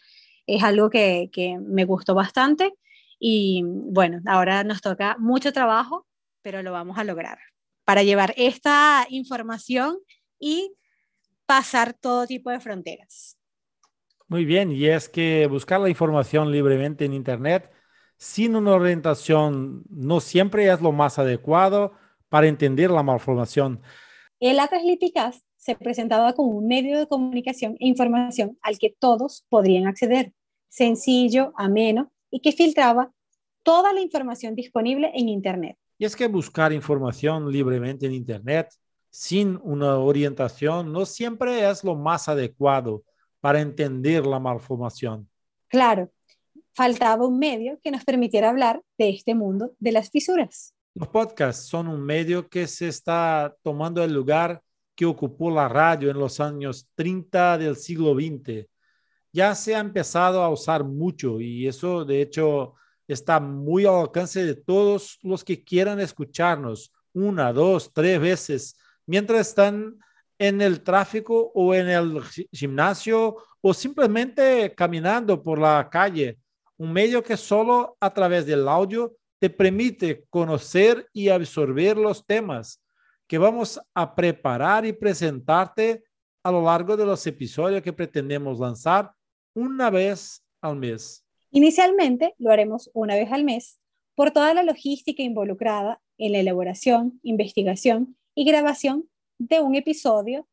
es 0.48 0.64
algo 0.64 0.90
que, 0.90 1.30
que 1.32 1.58
me 1.60 1.86
gustó 1.86 2.16
bastante. 2.16 2.74
Y 3.20 3.64
bueno, 3.66 4.22
ahora 4.28 4.64
nos 4.64 4.82
toca 4.82 5.18
mucho 5.20 5.54
trabajo, 5.54 6.08
pero 6.42 6.64
lo 6.64 6.72
vamos 6.72 6.98
a 6.98 7.04
lograr 7.04 7.40
para 7.90 8.04
llevar 8.04 8.36
esta 8.38 9.08
información 9.10 9.98
y 10.40 10.76
pasar 11.48 11.96
todo 11.96 12.28
tipo 12.28 12.52
de 12.52 12.60
fronteras. 12.60 13.36
Muy 14.28 14.46
bien, 14.46 14.72
y 14.72 14.86
es 14.86 15.10
que 15.10 15.48
buscar 15.48 15.80
la 15.80 15.90
información 15.90 16.52
libremente 16.52 17.06
en 17.06 17.14
Internet 17.14 17.72
sin 18.16 18.56
una 18.56 18.76
orientación 18.76 19.86
no 19.90 20.20
siempre 20.20 20.72
es 20.72 20.80
lo 20.82 20.92
más 20.92 21.18
adecuado 21.18 21.94
para 22.30 22.46
entender 22.46 22.92
la 22.92 23.02
malformación. 23.02 23.82
El 24.40 24.60
Atlas 24.60 24.84
se 25.58 25.76
presentaba 25.76 26.34
como 26.34 26.50
un 26.52 26.68
medio 26.68 27.00
de 27.00 27.08
comunicación 27.08 27.76
e 27.80 27.88
información 27.88 28.60
al 28.62 28.78
que 28.78 28.96
todos 29.00 29.48
podrían 29.50 29.88
acceder, 29.88 30.32
sencillo, 30.68 31.54
ameno 31.56 32.12
y 32.30 32.42
que 32.42 32.52
filtraba 32.52 33.12
toda 33.64 33.94
la 33.94 34.02
información 34.02 34.54
disponible 34.54 35.12
en 35.16 35.28
Internet. 35.28 35.80
Y 36.00 36.06
es 36.06 36.16
que 36.16 36.28
buscar 36.28 36.72
información 36.72 37.52
libremente 37.52 38.06
en 38.06 38.14
Internet 38.14 38.74
sin 39.10 39.60
una 39.62 39.98
orientación 39.98 40.94
no 40.94 41.06
siempre 41.06 41.70
es 41.70 41.84
lo 41.84 41.94
más 41.94 42.30
adecuado 42.30 43.04
para 43.42 43.60
entender 43.60 44.26
la 44.26 44.40
malformación. 44.40 45.30
Claro, 45.68 46.10
faltaba 46.72 47.28
un 47.28 47.38
medio 47.38 47.80
que 47.84 47.92
nos 47.92 48.06
permitiera 48.06 48.50
hablar 48.50 48.82
de 48.98 49.10
este 49.10 49.36
mundo 49.36 49.74
de 49.78 49.92
las 49.92 50.10
fisuras. 50.10 50.74
Los 50.96 51.10
podcasts 51.10 51.68
son 51.68 51.90
un 51.90 52.02
medio 52.02 52.48
que 52.48 52.66
se 52.66 52.88
está 52.88 53.54
tomando 53.62 54.02
el 54.02 54.14
lugar 54.14 54.62
que 54.96 55.06
ocupó 55.06 55.52
la 55.52 55.68
radio 55.68 56.10
en 56.10 56.18
los 56.18 56.40
años 56.40 56.88
30 56.96 57.58
del 57.58 57.76
siglo 57.76 58.14
XX. 58.16 58.68
Ya 59.34 59.54
se 59.54 59.76
ha 59.76 59.80
empezado 59.80 60.42
a 60.42 60.50
usar 60.50 60.86
mucho 60.86 61.42
y 61.42 61.68
eso 61.68 62.06
de 62.06 62.22
hecho 62.22 62.76
está 63.14 63.40
muy 63.40 63.86
al 63.86 63.96
alcance 63.96 64.46
de 64.46 64.56
todos 64.56 65.18
los 65.22 65.44
que 65.44 65.64
quieran 65.64 66.00
escucharnos 66.00 66.94
una, 67.14 67.52
dos, 67.52 67.92
tres 67.94 68.20
veces 68.20 68.76
mientras 69.06 69.48
están 69.48 69.98
en 70.38 70.62
el 70.62 70.82
tráfico 70.82 71.52
o 71.54 71.74
en 71.74 71.90
el 71.90 72.22
gimnasio 72.52 73.38
o 73.62 73.74
simplemente 73.74 74.74
caminando 74.76 75.42
por 75.42 75.60
la 75.60 75.90
calle. 75.92 76.38
Un 76.78 76.94
medio 76.94 77.24
que 77.24 77.36
solo 77.36 77.98
a 78.00 78.14
través 78.14 78.46
del 78.46 78.68
audio 78.68 79.16
te 79.40 79.50
permite 79.50 80.26
conocer 80.30 81.10
y 81.12 81.30
absorber 81.30 81.98
los 81.98 82.26
temas 82.26 82.82
que 83.28 83.38
vamos 83.38 83.80
a 83.94 84.16
preparar 84.16 84.86
y 84.86 84.94
presentarte 84.94 86.04
a 86.44 86.52
lo 86.52 86.64
largo 86.64 86.96
de 86.96 87.06
los 87.06 87.26
episodios 87.28 87.82
que 87.82 87.94
pretendemos 87.94 88.60
lanzar 88.60 89.12
una 89.54 89.90
vez 89.90 90.44
al 90.62 90.76
mes. 90.76 91.26
Inicialmente 91.52 92.36
lo 92.38 92.52
haremos 92.52 92.92
una 92.94 93.16
vez 93.16 93.32
al 93.32 93.44
mes 93.44 93.80
por 94.16 94.32
toda 94.32 94.54
la 94.54 94.64
logística 94.64 95.24
involucrada 95.24 96.02
en 96.18 96.34
la 96.34 96.40
elaboración, 96.40 97.20
investigación 97.24 98.18
y 98.36 98.46
grabación 98.46 99.10
de 99.40 99.62
un 99.62 99.76
episodio 99.76 100.48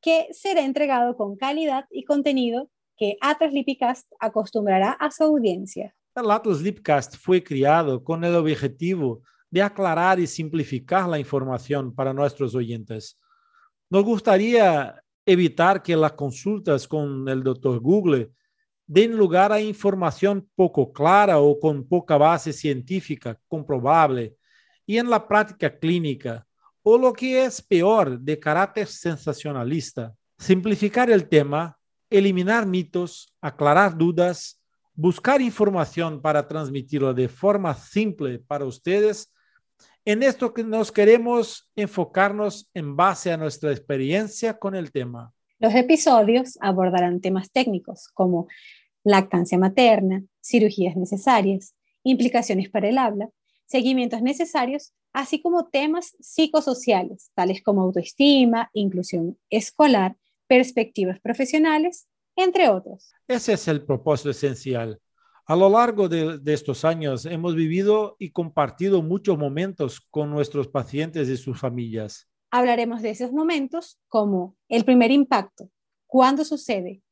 que 0.00 0.26
será 0.32 0.64
entregado 0.64 1.16
con 1.16 1.36
calidad 1.36 1.86
y 1.90 2.04
contenido 2.04 2.70
que 2.96 3.16
Atlas 3.20 3.52
Lipcast 3.52 4.10
acostumbrará 4.18 4.92
a 4.92 5.10
su 5.10 5.24
audiencia. 5.24 5.94
El 6.14 6.30
Atlas 6.30 6.60
Lipcast 6.60 7.16
fue 7.16 7.42
creado 7.42 8.02
con 8.02 8.24
el 8.24 8.34
objetivo 8.34 9.22
de 9.50 9.62
aclarar 9.62 10.18
y 10.18 10.26
simplificar 10.26 11.08
la 11.08 11.18
información 11.18 11.94
para 11.94 12.12
nuestros 12.12 12.54
oyentes. 12.54 13.18
Nos 13.88 14.04
gustaría 14.04 15.00
evitar 15.24 15.82
que 15.82 15.96
las 15.96 16.12
consultas 16.12 16.88
con 16.88 17.28
el 17.28 17.42
doctor 17.42 17.80
Google 17.80 18.30
den 18.86 19.16
lugar 19.16 19.52
a 19.52 19.60
información 19.60 20.48
poco 20.54 20.92
clara 20.92 21.38
o 21.38 21.58
con 21.58 21.86
poca 21.86 22.16
base 22.16 22.52
científica 22.52 23.38
comprobable 23.48 24.36
y 24.86 24.98
en 24.98 25.08
la 25.08 25.26
práctica 25.26 25.78
clínica, 25.78 26.46
o 26.82 26.98
lo 26.98 27.12
que 27.12 27.44
es 27.44 27.62
peor, 27.62 28.20
de 28.20 28.38
carácter 28.38 28.86
sensacionalista. 28.86 30.14
Simplificar 30.38 31.10
el 31.10 31.28
tema, 31.28 31.78
eliminar 32.10 32.66
mitos, 32.66 33.34
aclarar 33.40 33.96
dudas, 33.96 34.60
buscar 34.94 35.40
información 35.40 36.20
para 36.20 36.46
transmitirlo 36.46 37.14
de 37.14 37.28
forma 37.28 37.74
simple 37.74 38.38
para 38.38 38.66
ustedes. 38.66 39.32
En 40.04 40.22
esto 40.22 40.52
que 40.52 40.62
nos 40.62 40.92
queremos 40.92 41.70
enfocarnos 41.74 42.68
en 42.74 42.94
base 42.94 43.32
a 43.32 43.38
nuestra 43.38 43.70
experiencia 43.70 44.58
con 44.58 44.74
el 44.74 44.92
tema. 44.92 45.32
Los 45.64 45.74
episodios 45.76 46.58
abordarán 46.60 47.22
temas 47.22 47.50
técnicos 47.50 48.08
como 48.12 48.48
lactancia 49.02 49.56
materna, 49.56 50.22
cirugías 50.44 50.94
necesarias, 50.94 51.74
implicaciones 52.02 52.68
para 52.68 52.90
el 52.90 52.98
habla, 52.98 53.30
seguimientos 53.64 54.20
necesarios, 54.20 54.92
así 55.14 55.40
como 55.40 55.68
temas 55.68 56.18
psicosociales, 56.20 57.30
tales 57.34 57.62
como 57.62 57.80
autoestima, 57.80 58.68
inclusión 58.74 59.38
escolar, 59.48 60.18
perspectivas 60.48 61.18
profesionales, 61.20 62.08
entre 62.36 62.68
otros. 62.68 63.14
Ese 63.26 63.54
es 63.54 63.66
el 63.66 63.86
propósito 63.86 64.32
esencial. 64.32 65.00
A 65.46 65.56
lo 65.56 65.70
largo 65.70 66.10
de, 66.10 66.42
estos 66.44 66.84
años 66.84 67.24
hemos 67.24 67.54
vivido 67.54 68.16
y 68.18 68.32
compartido 68.32 69.00
muchos 69.00 69.38
momentos 69.38 70.02
con 70.10 70.30
nuestros 70.30 70.68
pacientes 70.68 71.30
y 71.30 71.38
sus 71.38 71.58
familias. 71.58 72.28
Hablaremos 72.56 73.02
de 73.02 73.10
esos 73.10 73.32
momentos 73.32 73.98
como 74.06 74.56
el 74.68 74.84
primer 74.84 75.10
impacto, 75.10 75.70
cuándo 76.06 76.44
sucede. 76.44 77.02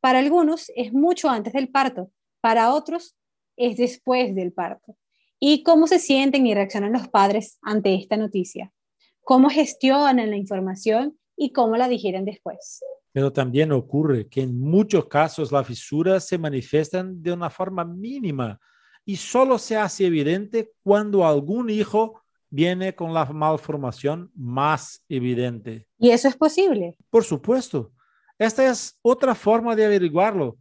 Para 0.00 0.18
algunos 0.18 0.72
es 0.74 0.94
mucho 0.94 1.28
antes 1.28 1.52
del 1.52 1.68
parto, 1.68 2.10
para 2.40 2.72
otros 2.72 3.18
es 3.58 3.76
después 3.76 4.34
del 4.34 4.54
parto. 4.54 4.96
¿Y 5.38 5.62
cómo 5.62 5.86
se 5.86 5.98
sienten 5.98 6.46
y 6.46 6.54
reaccionan 6.54 6.94
los 6.94 7.06
padres 7.08 7.58
ante 7.60 7.94
esta 7.96 8.16
noticia? 8.16 8.72
¿Cómo 9.20 9.50
gestionan 9.50 10.30
la 10.30 10.36
información 10.38 11.18
y 11.36 11.52
cómo 11.52 11.76
la 11.76 11.86
digieren 11.86 12.24
después? 12.24 12.80
Pero 13.12 13.30
también 13.34 13.72
ocurre 13.72 14.26
que 14.26 14.40
en 14.40 14.58
muchos 14.58 15.04
casos 15.04 15.52
las 15.52 15.66
fisuras 15.66 16.26
se 16.26 16.38
manifiestan 16.38 17.22
de 17.22 17.30
una 17.30 17.50
forma 17.50 17.84
mínima 17.84 18.58
y 19.04 19.16
solo 19.16 19.58
se 19.58 19.76
hace 19.76 20.06
evidente 20.06 20.72
cuando 20.82 21.26
algún 21.26 21.68
hijo 21.68 22.22
viene 22.50 22.94
con 22.94 23.12
la 23.12 23.24
malformación 23.26 24.30
más 24.34 25.04
evidente. 25.08 25.86
¿Y 25.98 26.10
eso 26.10 26.28
es 26.28 26.36
posible? 26.36 26.96
Por 27.10 27.24
supuesto. 27.24 27.92
Esta 28.38 28.70
es 28.70 28.98
otra 29.02 29.34
forma 29.34 29.74
de 29.74 29.86
averiguarlo. 29.86 30.58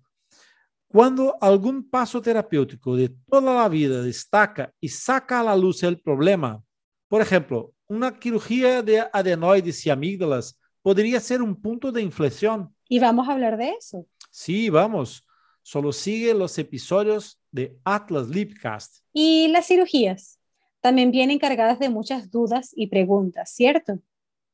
Cuando 0.88 1.38
algún 1.42 1.90
paso 1.90 2.22
terapéutico 2.22 2.96
de 2.96 3.10
toda 3.30 3.54
la 3.54 3.68
vida 3.68 4.02
destaca 4.02 4.74
y 4.80 4.88
saca 4.88 5.42
a 5.42 5.44
la 5.44 5.56
luz 5.56 5.84
el 5.84 6.00
problema, 6.00 6.64
por 7.10 7.22
ejemplo, 7.22 7.74
una 7.88 8.18
cirugía 8.20 8.82
de 8.82 9.06
adenoides 9.12 9.86
y 9.86 9.90
amígdalas 9.90 10.58
podría 10.82 11.20
ser 11.20 11.42
un 11.42 11.56
punto 11.56 11.92
de 11.92 12.02
inflexión. 12.02 12.74
Y 12.88 13.00
vamos 13.00 13.28
a 13.28 13.34
hablar 13.34 13.58
de 13.58 13.72
eso. 13.72 14.08
Sí, 14.32 14.70
vamos. 14.70 15.26
Solo 15.62 15.92
sigue 15.92 16.34
los 16.34 16.58
episodios 16.60 17.42
de 17.52 17.78
Atlas 17.84 18.28
Lipcast. 18.28 19.00
Y 19.12 19.48
las 19.50 19.68
cirugías 19.68 20.40
también 20.86 21.10
vienen 21.10 21.40
cargadas 21.40 21.80
de 21.80 21.90
muchas 21.90 22.30
dudas 22.30 22.70
y 22.76 22.86
preguntas, 22.86 23.50
¿cierto? 23.50 23.98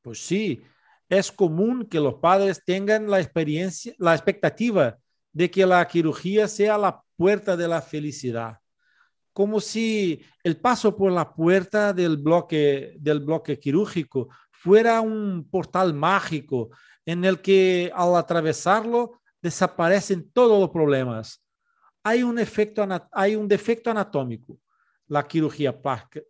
Pues 0.00 0.18
sí, 0.18 0.62
es 1.06 1.30
común 1.30 1.84
que 1.84 2.00
los 2.00 2.14
padres 2.14 2.62
tengan 2.64 3.10
la 3.10 3.20
experiencia, 3.20 3.92
la 3.98 4.14
expectativa 4.14 4.96
de 5.30 5.50
que 5.50 5.66
la 5.66 5.86
cirugía 5.90 6.48
sea 6.48 6.78
la 6.78 7.02
puerta 7.18 7.54
de 7.54 7.68
la 7.68 7.82
felicidad, 7.82 8.56
como 9.34 9.60
si 9.60 10.22
el 10.42 10.56
paso 10.56 10.96
por 10.96 11.12
la 11.12 11.34
puerta 11.34 11.92
del 11.92 12.16
bloque, 12.16 12.96
del 12.98 13.20
bloque 13.20 13.58
quirúrgico 13.58 14.30
fuera 14.50 15.02
un 15.02 15.46
portal 15.50 15.92
mágico 15.92 16.70
en 17.04 17.26
el 17.26 17.42
que 17.42 17.92
al 17.94 18.16
atravesarlo 18.16 19.20
desaparecen 19.42 20.30
todos 20.32 20.58
los 20.58 20.70
problemas. 20.70 21.44
Hay 22.02 22.22
un, 22.22 22.40
hay 23.12 23.36
un 23.36 23.48
defecto 23.48 23.90
anatómico. 23.90 24.58
La 25.12 25.28
cirugía 25.30 25.78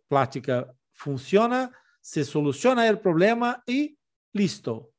plástica 0.09 0.75
funciona, 0.91 1.71
se 2.01 2.25
soluciona 2.25 2.85
el 2.89 2.99
problema 2.99 3.63
y 3.65 3.97
listo. 4.33 4.91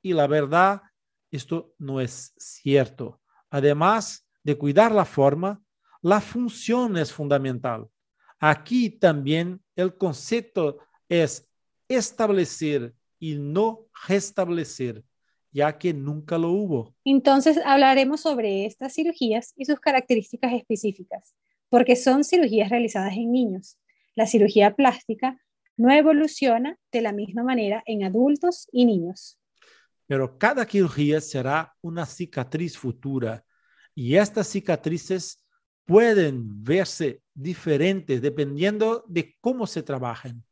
Y 0.00 0.12
la 0.12 0.28
verdad, 0.28 0.80
esto 1.28 1.74
no 1.76 2.00
es 2.00 2.34
cierto. 2.36 3.20
Además 3.50 4.24
de 4.44 4.56
cuidar 4.56 4.92
la 4.92 5.04
forma, 5.04 5.60
la 6.02 6.20
función 6.20 6.96
es 6.96 7.12
fundamental. 7.12 7.88
Aquí 8.38 8.90
también 8.90 9.60
el 9.74 9.96
concepto 9.96 10.78
es 11.08 11.50
establecer 11.88 12.94
y 13.18 13.34
no 13.34 13.86
restablecer, 14.06 15.02
ya 15.50 15.76
que 15.76 15.92
nunca 15.92 16.38
lo 16.38 16.50
hubo. 16.50 16.94
Entonces 17.04 17.58
hablaremos 17.64 18.20
sobre 18.20 18.66
estas 18.66 18.94
cirugías 18.94 19.52
y 19.56 19.64
sus 19.64 19.80
características 19.80 20.52
específicas, 20.52 21.34
porque 21.72 21.96
son 21.96 22.22
cirugías 22.22 22.68
realizadas 22.68 23.14
en 23.14 23.32
niños. 23.32 23.78
La 24.14 24.26
cirugía 24.26 24.76
plástica 24.76 25.40
no 25.78 25.90
evoluciona 25.90 26.78
de 26.92 27.00
la 27.00 27.12
misma 27.12 27.44
manera 27.44 27.82
en 27.86 28.04
adultos 28.04 28.68
y 28.72 28.84
niños. 28.84 29.38
Pero 30.06 30.36
cada 30.36 30.66
cirugía 30.66 31.18
será 31.22 31.74
una 31.80 32.04
cicatriz 32.04 32.76
futura 32.76 33.42
y 33.94 34.16
estas 34.16 34.48
cicatrices 34.48 35.42
pueden 35.86 36.62
verse 36.62 37.22
diferentes 37.32 38.20
dependiendo 38.20 39.02
de 39.08 39.34
cómo 39.40 39.66
se 39.66 39.82
trabajen. 39.82 40.44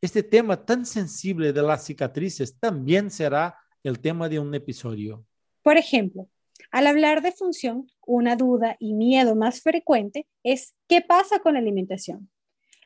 Este 0.00 0.22
tema 0.22 0.64
tan 0.64 0.86
sensible 0.86 1.52
de 1.52 1.62
las 1.62 1.84
cicatrices 1.84 2.56
también 2.60 3.10
será 3.10 3.58
el 3.82 3.98
tema 3.98 4.28
de 4.28 4.38
un 4.38 4.54
episodio. 4.54 5.26
Por 5.64 5.76
ejemplo, 5.76 6.28
al 6.70 6.86
hablar 6.86 7.22
de 7.22 7.32
función, 7.32 7.88
una 8.06 8.36
duda 8.36 8.76
y 8.78 8.94
miedo 8.94 9.34
más 9.34 9.60
frecuente 9.60 10.26
es 10.42 10.74
¿qué 10.88 11.00
pasa 11.00 11.40
con 11.40 11.54
la 11.54 11.60
alimentación? 11.60 12.30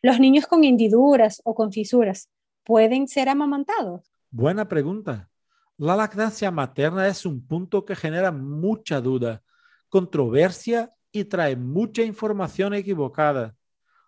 ¿Los 0.02 0.20
niños 0.20 0.46
con 0.46 0.64
hendiduras 0.64 1.40
o 1.44 1.54
con 1.54 1.72
fisuras 1.72 2.30
pueden 2.64 3.08
ser 3.08 3.28
amamantados? 3.28 4.12
Buena 4.30 4.68
pregunta. 4.68 5.30
La 5.78 5.94
lactancia 5.94 6.50
materna 6.50 7.06
es 7.06 7.26
un 7.26 7.46
punto 7.46 7.84
que 7.84 7.94
genera 7.94 8.32
mucha 8.32 9.00
duda, 9.00 9.42
controversia 9.88 10.92
y 11.12 11.24
trae 11.24 11.56
mucha 11.56 12.02
información 12.02 12.74
equivocada. 12.74 13.54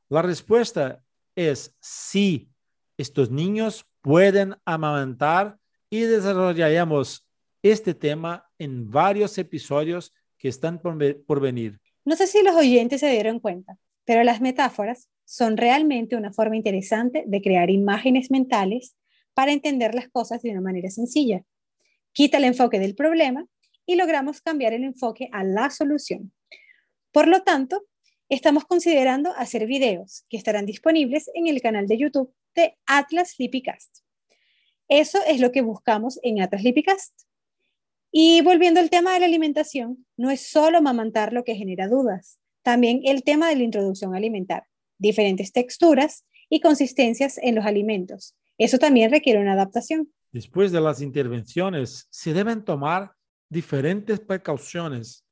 La 0.09 0.23
respuesta 0.23 1.03
es 1.37 1.77
sí, 1.81 2.51
estos 2.97 3.31
niños 3.31 3.87
pueden 4.01 4.57
amamantar 4.65 5.59
y 5.91 6.01
desarrollaremos 6.01 7.28
este 7.63 7.95
tema 7.95 8.49
en 8.59 8.91
varios 8.91 9.39
episodios 9.39 10.13
que 10.39 10.49
están 10.49 10.81
por, 10.81 11.41
venir. 11.41 11.81
No 12.05 12.17
sé 12.17 12.27
si 12.27 12.43
los 12.43 12.55
oyentes 12.55 13.01
se 13.01 13.11
dieron 13.11 13.41
cuenta, 13.41 13.77
pero 14.05 14.23
las 14.23 14.41
metáforas 14.41 15.09
son 15.25 15.57
realmente 15.57 16.17
una 16.17 16.33
forma 16.33 16.57
interesante 16.57 17.25
de 17.27 17.43
crear 17.43 17.71
imágenes 17.71 18.31
mentales 18.31 18.97
para 19.35 19.53
entender 19.53 19.95
las 19.95 20.09
cosas 20.09 20.43
de 20.43 20.51
una 20.51 20.61
manera 20.61 20.91
sencilla. 20.91 21.43
Quita 22.13 22.39
el 22.39 22.45
enfoque 22.45 22.79
del 22.79 22.95
problema 22.95 23.47
y 23.85 23.97
logramos 23.97 24.41
cambiar 24.41 24.73
el 24.73 24.85
enfoque 24.85 25.29
a 25.33 25.45
la 25.45 25.71
solución. 25.71 26.33
Por 27.13 27.27
lo 27.27 27.43
tanto, 27.43 27.87
estamos 28.29 28.65
considerando 28.65 29.33
hacer 29.37 29.67
videos 29.67 30.25
que 30.29 30.37
estarán 30.37 30.67
disponibles 30.67 31.31
en 31.35 31.47
el 31.47 31.61
canal 31.61 31.87
de 31.87 31.99
YouTube 31.99 32.33
de 32.55 32.77
Atlas 32.87 33.35
Lipicast. 33.39 33.99
Eso 34.89 35.19
es 35.27 35.41
lo 35.41 35.53
que 35.53 35.63
buscamos 35.63 36.19
en 36.23 36.41
Atlas 36.41 36.63
Lipicast. 36.63 37.28
Y 38.11 38.41
volviendo 38.43 38.81
al 38.81 38.91
tema 38.91 39.13
de 39.13 39.21
la 39.21 39.27
alimentación, 39.27 40.07
no 40.17 40.31
es 40.31 40.49
solo 40.49 40.81
mamantar 40.81 41.33
lo 41.33 41.45
que 41.45 41.55
genera 41.55 41.89
dudas, 41.89 42.39
también 42.63 43.01
el 43.05 43.23
tema 43.23 43.49
de 43.49 43.57
la 43.57 43.63
introducción 43.63 44.15
alimentar 44.15 44.65
diferentes 44.99 45.53
texturas 45.53 46.25
y 46.49 46.61
consistencias 46.61 47.39
en 47.39 47.55
los 47.55 47.65
alimentos. 47.65 48.35
Eso 48.59 48.79
también 48.79 49.11
requiere 49.11 49.41
una 49.41 49.53
adaptación. 49.53 50.13
Después 50.33 50.73
de 50.73 50.81
las 50.81 51.01
intervenciones, 51.01 52.07
se 52.11 52.33
deben 52.33 52.65
tomar 52.65 53.13
diferentes 53.49 54.21
precauciones. 54.21 55.25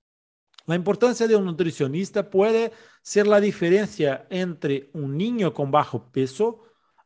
La 0.66 0.74
importancia 0.74 1.28
de 1.28 1.36
un 1.36 1.44
nutricionista 1.44 2.30
puede 2.30 2.72
ser 3.02 3.26
la 3.26 3.40
diferencia 3.40 4.26
entre 4.30 4.90
un 4.94 5.16
niño 5.16 5.52
con 5.52 5.70
bajo 5.70 6.10
peso, 6.10 6.62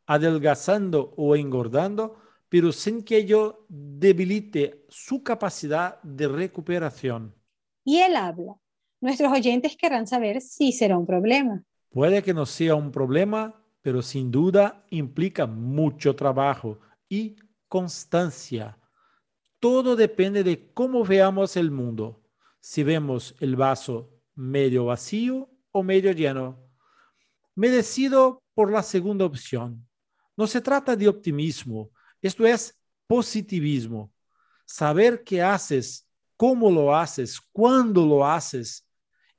adelgazando 0.06 1.14
o 1.16 1.36
engordando, 1.36 2.19
pero 2.50 2.72
sin 2.72 3.02
que 3.02 3.16
ello 3.16 3.64
debilite 3.68 4.84
su 4.88 5.22
capacidad 5.22 6.02
de 6.02 6.28
recuperación. 6.28 7.34
Y 7.84 7.98
él 8.00 8.16
habla. 8.16 8.56
Nuestros 9.00 9.32
oyentes 9.32 9.76
querrán 9.76 10.06
saber 10.06 10.42
si 10.42 10.72
será 10.72 10.98
un 10.98 11.06
problema. 11.06 11.64
Puede 11.88 12.22
que 12.22 12.34
no 12.34 12.44
sea 12.44 12.74
un 12.74 12.90
problema, 12.90 13.64
pero 13.80 14.02
sin 14.02 14.30
duda 14.30 14.84
implica 14.90 15.46
mucho 15.46 16.14
trabajo 16.14 16.80
y 17.08 17.36
constancia. 17.68 18.76
Todo 19.60 19.94
depende 19.94 20.42
de 20.42 20.72
cómo 20.74 21.04
veamos 21.04 21.56
el 21.56 21.70
mundo. 21.70 22.20
Si 22.58 22.82
vemos 22.82 23.34
el 23.40 23.56
vaso 23.56 24.10
medio 24.34 24.86
vacío 24.86 25.48
o 25.70 25.82
medio 25.82 26.12
lleno. 26.12 26.58
Me 27.54 27.68
decido 27.68 28.42
por 28.54 28.72
la 28.72 28.82
segunda 28.82 29.24
opción. 29.24 29.86
No 30.36 30.46
se 30.46 30.60
trata 30.60 30.96
de 30.96 31.08
optimismo, 31.08 31.90
esto 32.22 32.46
es 32.46 32.78
positivismo. 33.06 34.12
Saber 34.64 35.24
qué 35.24 35.42
haces, 35.42 36.08
cómo 36.36 36.70
lo 36.70 36.94
haces, 36.94 37.40
cuándo 37.52 38.06
lo 38.06 38.26
haces 38.26 38.86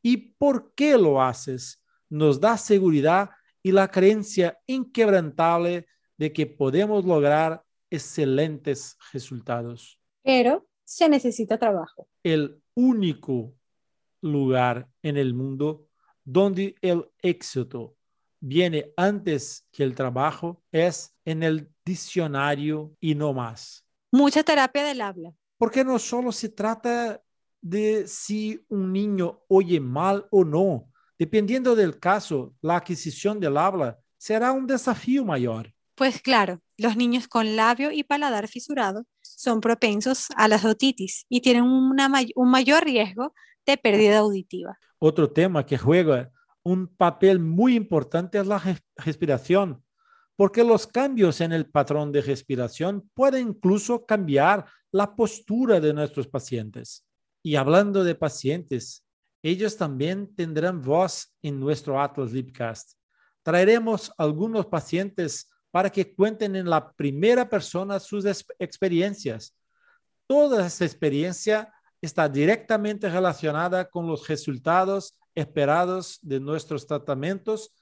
y 0.02 0.17
por 0.17 0.74
qué 0.74 0.98
lo 0.98 1.22
haces 1.22 1.82
nos 2.10 2.39
da 2.39 2.58
seguridad 2.58 3.30
y 3.63 3.72
la 3.72 3.89
creencia 3.89 4.60
inquebrantable 4.67 5.88
de 6.17 6.34
que 6.34 6.46
podemos 6.46 7.06
lograr 7.06 7.63
excelentes 7.89 8.98
resultados. 9.13 10.00
Pero 10.24 10.67
se 10.84 11.08
necesita 11.08 11.58
trabajo. 11.58 12.08
El 12.24 12.62
único 12.76 13.56
lugar 14.22 14.89
en 15.02 15.17
el 15.17 15.34
mundo 15.34 15.88
donde 16.24 16.76
el 16.82 17.10
éxito 17.20 17.96
viene 18.42 18.92
antes 18.98 19.66
que 19.72 19.84
el 19.84 19.96
trabajo 19.96 20.62
es 20.72 21.16
en 21.24 21.44
el 21.44 21.72
diccionario 21.86 22.94
y 23.00 23.16
no 23.16 23.34
más. 23.34 23.86
Mucha 24.12 24.44
terapia 24.44 24.84
del 24.84 25.00
habla. 25.00 25.32
Porque 25.58 25.86
no 25.86 25.98
solo 26.00 26.34
se 26.34 26.50
trata 26.50 27.24
de 27.62 28.06
si 28.08 28.60
un 28.68 28.92
niño 28.92 29.42
oye 29.48 29.80
mal 29.80 30.28
o 30.32 30.44
no, 30.44 30.92
Dependiendo 31.22 31.76
del 31.76 32.00
caso, 32.00 32.56
la 32.64 32.78
adquisición 32.78 33.40
del 33.40 33.56
habla 33.56 34.00
será 34.18 34.52
un 34.54 34.66
desafío 34.66 35.24
mayor. 35.24 35.72
Pues 35.94 36.20
claro, 36.20 36.64
los 36.78 36.98
niños 36.98 37.28
con 37.28 37.56
labio 37.56 37.92
y 37.92 38.02
paladar 38.02 38.48
fisurado 38.48 39.06
son 39.22 39.62
propensos 39.62 40.30
a 40.36 40.48
las 40.48 40.66
otitis 40.66 41.28
y 41.30 41.42
tienen 41.42 41.66
un 41.66 42.50
mayor 42.50 42.86
riesgo 42.86 43.36
de 43.68 43.78
pérdida 43.78 44.18
auditiva. 44.18 44.80
Otro 44.98 45.32
tema 45.32 45.64
que 45.64 45.78
juega 45.78 46.32
un 46.63 46.88
papel 46.88 47.39
muy 47.39 47.76
importante 47.76 48.39
es 48.39 48.47
la 48.47 48.62
respiración, 48.97 49.84
porque 50.36 50.63
los 50.63 50.88
cambios 50.88 51.41
en 51.41 51.52
el 51.52 51.65
patrón 51.69 52.12
de 52.12 52.21
respiración 52.21 53.10
pueden 53.13 53.50
incluso 53.50 54.06
cambiar 54.06 54.65
la 54.91 55.15
postura 55.15 55.80
de 55.80 55.93
nuestros 55.93 56.28
pacientes. 56.28 57.06
Y 57.43 57.56
hablando 57.56 58.04
de 58.04 58.15
pacientes, 58.15 59.06
ellos 59.43 59.78
también 59.78 60.36
tendrán 60.36 60.82
voz 60.82 61.34
en 61.41 61.60
nuestro 61.60 62.00
Atlas 62.00 62.32
Lipcast. 62.32 62.93
Traeremos 63.43 64.12
algunos 64.17 64.67
pacientes 64.67 65.50
para 65.71 65.89
que 65.89 66.13
cuenten 66.13 66.56
en 66.56 66.69
la 66.69 66.91
primera 66.91 67.50
persona 67.50 68.00
sus 68.00 68.26
experiencias. 68.60 69.56
toda 70.28 70.65
esa 70.65 70.86
experiencia 70.86 71.74
está 72.02 72.30
directamente 72.30 73.10
relacionada 73.10 73.89
con 73.89 74.08
los 74.08 74.28
resultados 74.28 75.17
esperados 75.36 76.20
de 76.22 76.39
nuestros 76.39 76.88
tratamientos 76.88 77.74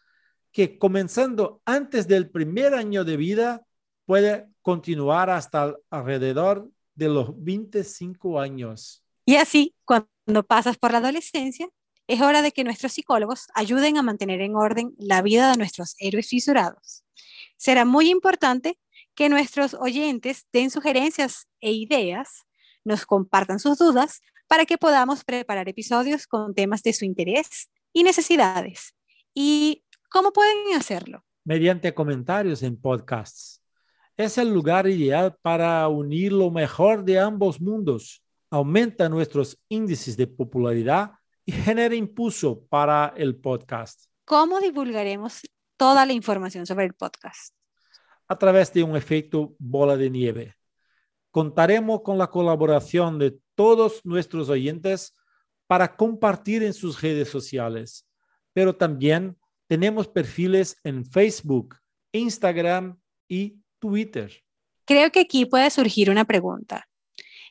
que 0.51 0.77
comenzando 0.77 1.62
antes 1.65 2.07
del 2.07 2.29
primer 2.29 2.73
año 2.73 3.03
de 3.03 3.17
vida 3.17 3.65
puede 4.05 4.47
continuar 4.62 5.29
hasta 5.29 5.75
alrededor 5.89 6.69
de 6.95 7.09
los 7.09 7.31
25 7.43 8.39
años. 8.39 9.03
Y 9.25 9.35
así, 9.35 9.75
cuando 9.85 10.43
pasas 10.47 10.77
por 10.77 10.91
la 10.91 10.97
adolescencia, 10.97 11.69
es 12.07 12.21
hora 12.21 12.41
de 12.41 12.51
que 12.51 12.63
nuestros 12.63 12.93
psicólogos 12.93 13.47
ayuden 13.53 13.97
a 13.97 14.01
mantener 14.01 14.41
en 14.41 14.55
orden 14.55 14.95
la 14.97 15.21
vida 15.21 15.51
de 15.51 15.57
nuestros 15.57 15.95
héroes 15.99 16.27
fisurados. 16.27 17.03
Será 17.55 17.85
muy 17.85 18.09
importante 18.09 18.79
que 19.13 19.29
nuestros 19.29 19.75
oyentes 19.75 20.47
den 20.51 20.71
sugerencias 20.71 21.47
e 21.62 21.71
ideas, 21.71 22.47
nos 22.83 23.05
compartan 23.05 23.59
sus 23.59 23.77
dudas 23.77 24.21
para 24.49 24.65
que 24.65 24.79
podamos 24.79 25.23
preparar 25.23 25.69
episodios 25.69 26.25
con 26.25 26.55
temas 26.55 26.81
de 26.81 26.91
su 26.91 27.05
interés 27.05 27.69
y 27.93 28.01
necesidades. 28.01 28.95
¿Y 29.31 29.85
cómo 30.09 30.33
pueden 30.33 30.75
hacerlo? 30.75 31.23
Mediante 31.45 31.93
comentarios 31.93 32.63
en 32.63 32.75
podcasts. 32.75 33.62
Es 34.17 34.39
el 34.39 34.51
lugar 34.51 34.88
ideal 34.88 35.38
para 35.43 35.88
unir 35.88 36.33
lo 36.33 36.49
mejor 36.49 37.05
de 37.05 37.19
ambos 37.19 37.62
mundos. 37.62 38.23
Aumenta 38.49 39.07
nuestros 39.07 39.55
índices 39.69 40.17
de 40.17 40.25
popularidad 40.25 41.12
y 41.45 41.51
genera 41.51 41.93
impulso 41.93 42.65
para 42.69 43.13
el 43.15 43.35
podcast. 43.35 44.05
¿Cómo 44.25 44.59
divulgaremos 44.59 45.41
toda 45.77 46.07
la 46.07 46.13
información 46.13 46.65
sobre 46.65 46.85
el 46.85 46.95
podcast? 46.95 47.53
A 48.27 48.35
través 48.35 48.73
de 48.73 48.81
un 48.81 48.97
efecto 48.97 49.53
bola 49.59 49.95
de 49.95 50.09
nieve. 50.09 50.55
Contaremos 51.31 52.01
con 52.01 52.17
la 52.17 52.27
colaboración 52.27 53.19
de 53.19 53.37
todos 53.55 54.03
nuestros 54.05 54.49
oyentes 54.49 55.15
para 55.67 55.95
compartir 55.95 56.63
en 56.63 56.73
sus 56.73 57.01
redes 57.01 57.29
sociales, 57.29 58.07
pero 58.53 58.75
también 58.75 59.37
tenemos 59.67 60.07
perfiles 60.07 60.77
en 60.83 61.05
Facebook, 61.05 61.75
Instagram 62.11 62.99
y 63.27 63.59
Twitter. 63.77 64.43
Creo 64.85 65.11
que 65.11 65.19
aquí 65.19 65.45
puede 65.45 65.69
surgir 65.69 66.09
una 66.09 66.25
pregunta. 66.25 66.87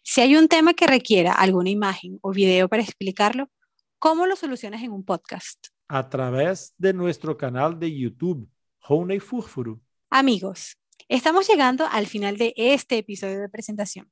Si 0.02 0.20
hay 0.20 0.36
un 0.36 0.48
tema 0.48 0.74
que 0.74 0.86
requiera 0.86 1.32
alguna 1.32 1.70
imagen 1.70 2.18
o 2.22 2.32
video 2.32 2.68
para 2.68 2.82
explicarlo, 2.82 3.48
¿Cómo 4.00 4.26
lo 4.26 4.36
solucionas 4.36 4.80
en 4.84 4.92
un 4.92 5.04
podcast? 5.04 5.58
A 5.88 6.08
través 6.08 6.72
de 6.78 6.92
nuestro 6.92 7.36
canal 7.36 7.80
de 7.80 7.92
YouTube, 7.92 8.48
Honey 8.86 9.18
Furfuru. 9.18 9.80
Amigos, 10.08 10.78
estamos 11.08 11.48
llegando 11.48 11.86
al 11.86 12.06
final 12.06 12.36
de 12.36 12.54
este 12.56 12.98
episodio 12.98 13.40
de 13.40 13.48
presentación. 13.48 14.10